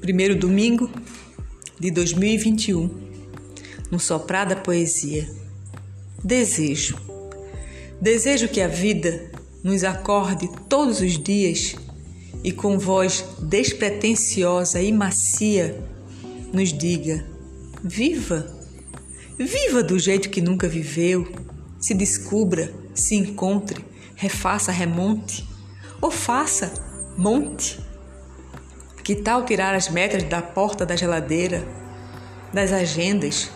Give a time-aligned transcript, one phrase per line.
[0.00, 0.90] primeiro domingo
[1.78, 2.90] de 2021,
[3.90, 5.28] no Soprar da Poesia.
[6.24, 6.96] Desejo.
[8.00, 9.30] Desejo que a vida
[9.62, 11.76] nos acorde todos os dias
[12.42, 15.78] e com voz despretensiosa e macia
[16.52, 17.24] nos diga:
[17.84, 18.58] Viva!
[19.38, 21.26] Viva do jeito que nunca viveu,
[21.78, 23.82] se descubra, se encontre,
[24.14, 25.46] refaça, remonte,
[26.00, 26.72] ou faça,
[27.16, 27.89] monte.
[29.02, 31.66] Que tal tirar as metas da porta da geladeira,
[32.52, 33.50] das agendas,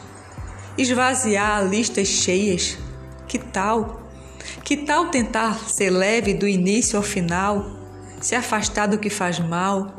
[0.79, 2.79] esvaziar listas cheias?
[3.29, 4.03] Que tal?
[4.63, 7.67] Que tal tentar ser leve do início ao final,
[8.21, 9.95] se afastar do que faz mal,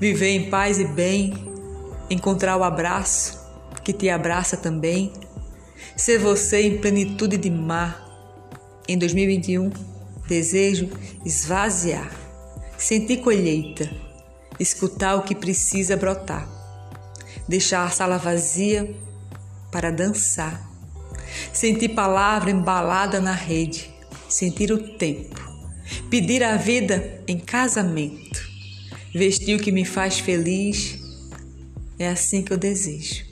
[0.00, 1.32] viver em paz e bem,
[2.10, 3.38] encontrar o abraço
[3.84, 5.12] que te abraça também,
[5.96, 8.04] ser você em plenitude de mar?
[8.86, 9.70] Em 2021,
[10.26, 10.90] desejo
[11.24, 12.10] esvaziar,
[12.76, 14.07] sentir colheita
[14.58, 16.48] escutar o que precisa brotar,
[17.48, 18.94] deixar a sala vazia
[19.70, 20.68] para dançar,
[21.52, 23.90] sentir palavra embalada na rede,
[24.28, 25.40] sentir o tempo,
[26.10, 28.48] pedir a vida em casamento,
[29.14, 30.98] vestir o que me faz feliz.
[31.98, 33.24] É assim que eu desejo.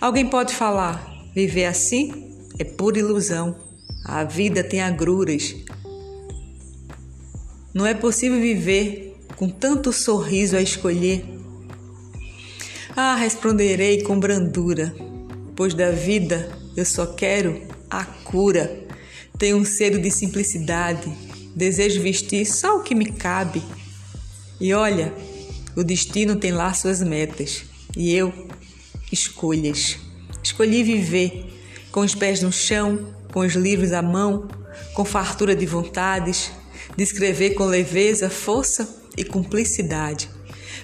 [0.00, 2.26] Alguém pode falar, viver assim
[2.58, 3.56] é pura ilusão.
[4.04, 5.54] A vida tem agruras.
[7.74, 9.05] Não é possível viver
[9.36, 11.24] com tanto sorriso a escolher?
[12.96, 14.94] Ah, responderei com brandura,
[15.54, 18.84] pois da vida eu só quero a cura.
[19.38, 21.12] Tenho um cedo de simplicidade,
[21.54, 23.62] desejo vestir só o que me cabe.
[24.58, 25.12] E olha,
[25.76, 28.32] o destino tem lá suas metas, e eu,
[29.12, 29.98] escolhas.
[30.42, 31.44] Escolhi viver
[31.92, 34.48] com os pés no chão, com os livros à mão,
[34.94, 36.50] com fartura de vontades,
[36.96, 40.28] de escrever com leveza, força e cumplicidade.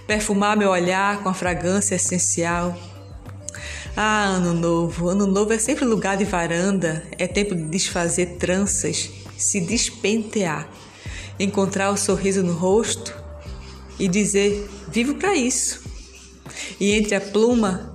[0.06, 2.76] Perfumar meu olhar com a fragrância essencial.
[3.97, 5.09] Ah, ano novo.
[5.09, 10.69] Ano novo é sempre lugar de varanda, é tempo de desfazer tranças, se despentear,
[11.38, 13.15] encontrar o sorriso no rosto
[13.98, 15.82] e dizer: vivo para isso.
[16.81, 17.94] E entre a pluma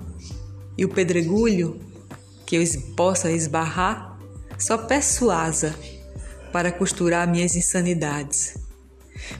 [0.77, 1.79] e o pedregulho
[2.45, 2.63] que eu
[2.95, 4.17] possa esbarrar,
[4.57, 5.75] só peço asa
[6.51, 8.66] para costurar minhas insanidades.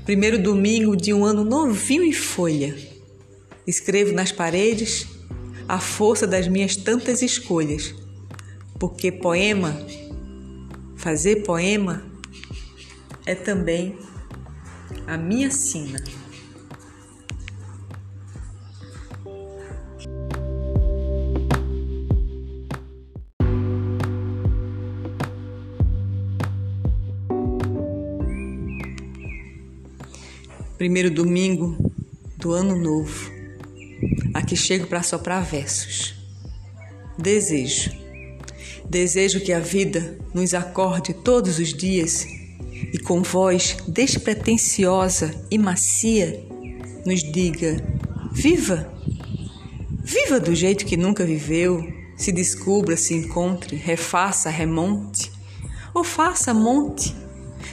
[0.06, 2.76] Primeiro domingo de um ano novinho em folha.
[3.66, 5.08] Escrevo nas paredes
[5.68, 7.94] a força das minhas tantas escolhas,
[8.80, 9.78] porque poema,
[10.96, 12.06] fazer poema,
[13.26, 13.98] é também
[15.06, 16.02] a minha sina.
[30.78, 31.92] Primeiro domingo
[32.38, 33.32] do ano novo.
[34.34, 36.14] Aqui chego para soprar versos.
[37.18, 37.92] Desejo.
[38.88, 42.26] Desejo que a vida nos acorde todos os dias
[42.94, 46.46] e com voz despretensiosa e macia
[47.06, 47.84] nos diga:
[48.32, 48.94] Viva!
[50.04, 51.86] Viva do jeito que nunca viveu,
[52.16, 55.32] se descubra, se encontre, refaça, remonte,
[55.94, 57.14] ou faça monte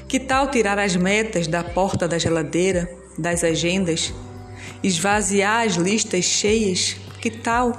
[0.09, 4.13] que tal tirar as metas da porta da geladeira, das agendas,
[4.83, 6.97] esvaziar as listas cheias?
[7.21, 7.73] Que tal?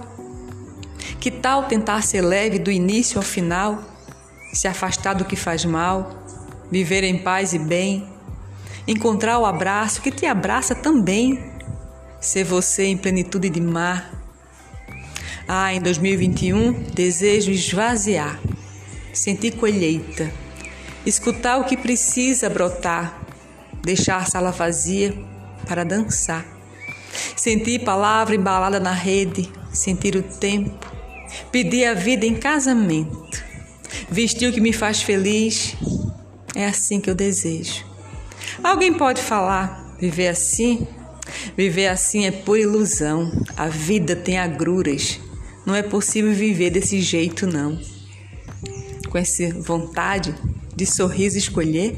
[1.19, 3.83] Que tal tentar ser leve do início ao final,
[4.53, 6.23] se afastar do que faz mal,
[6.71, 8.07] viver em paz e bem,
[8.87, 11.51] encontrar o abraço que te abraça também,
[12.19, 14.11] ser você em plenitude de mar?
[15.47, 18.39] Ah, em 2021 desejo esvaziar,
[19.13, 20.44] sentir colheita
[21.05, 23.21] escutar o que precisa brotar,
[23.83, 25.13] deixar a sala vazia
[25.67, 26.45] para dançar,
[27.35, 30.85] sentir palavra embalada na rede, sentir o tempo,
[31.51, 33.43] pedir a vida em casamento,
[34.09, 35.75] vestir o que me faz feliz,
[36.55, 37.85] é assim que eu desejo.
[38.63, 40.87] Alguém pode falar, viver assim?
[41.57, 45.19] Viver assim é pura ilusão, a vida tem agruras,
[45.65, 47.79] não é possível viver desse jeito não.
[49.09, 50.35] Com essa vontade,
[50.75, 51.97] de sorriso escolher?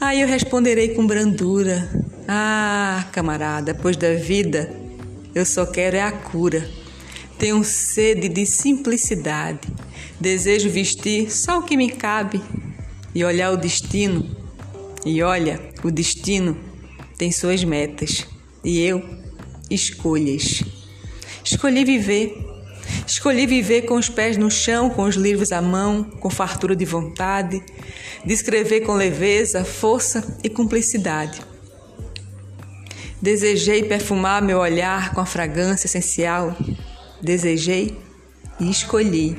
[0.00, 1.88] Aí eu responderei com brandura:
[2.28, 4.70] Ah, camarada, pois da vida
[5.34, 6.68] eu só quero é a cura.
[7.38, 9.68] Tenho sede de simplicidade,
[10.18, 12.40] desejo vestir só o que me cabe
[13.14, 14.34] e olhar o destino.
[15.04, 16.56] E olha, o destino
[17.18, 18.26] tem suas metas
[18.64, 19.04] e eu
[19.70, 20.62] escolhas.
[21.44, 22.34] Escolhi viver
[23.06, 26.84] Escolhi viver com os pés no chão, com os livros à mão, com fartura de
[26.84, 27.62] vontade,
[28.24, 31.40] de escrever com leveza, força e cumplicidade.
[33.22, 36.56] Desejei perfumar meu olhar com a fragrância essencial.
[37.22, 37.96] Desejei
[38.58, 39.36] e escolhi.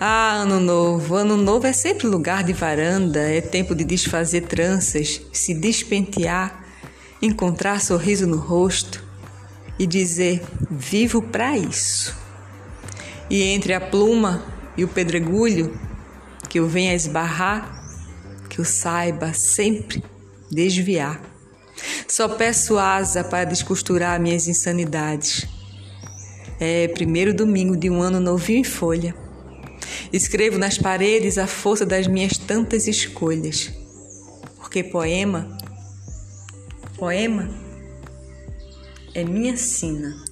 [0.00, 5.20] Ah, ano novo, ano novo é sempre lugar de varanda, é tempo de desfazer tranças,
[5.32, 6.64] se despentear,
[7.22, 9.02] encontrar sorriso no rosto
[9.78, 12.18] e dizer: vivo para isso.
[13.30, 14.44] E entre a pluma
[14.76, 15.78] e o pedregulho
[16.48, 17.80] que eu venha esbarrar,
[18.48, 20.02] que eu saiba sempre
[20.50, 21.22] desviar.
[22.08, 25.46] Só peço asa para descosturar minhas insanidades.
[26.58, 29.14] É primeiro domingo de um ano novinho em folha.
[30.12, 33.70] Escrevo nas paredes a força das minhas tantas escolhas.
[34.56, 35.56] Porque poema,
[36.96, 37.48] poema
[39.14, 40.29] é minha sina.